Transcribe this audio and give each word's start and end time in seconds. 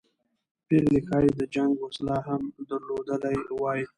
پېغلې 0.67 1.01
ښایي 1.07 1.31
د 1.39 1.41
جنګ 1.55 1.71
وسله 1.83 2.17
هم 2.27 2.41
درلودلې 2.69 3.37
وای. 3.61 3.81